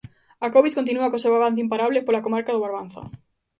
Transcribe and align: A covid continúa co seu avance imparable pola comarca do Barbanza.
A 0.45 0.47
covid 0.55 0.73
continúa 0.79 1.11
co 1.11 1.23
seu 1.23 1.33
avance 1.35 1.63
imparable 1.65 1.99
pola 2.05 2.23
comarca 2.25 2.53
do 2.53 2.63
Barbanza. 2.65 3.01